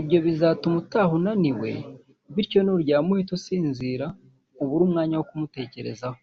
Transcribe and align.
ibyo 0.00 0.18
bizatuma 0.26 0.76
utaha 0.82 1.12
unaniwe 1.18 1.70
bityo 2.34 2.60
nuryama 2.62 3.08
uhite 3.12 3.30
usinzira 3.38 4.06
ubure 4.62 4.82
umwanya 4.86 5.14
wo 5.16 5.24
kumutekerezaho 5.28 6.20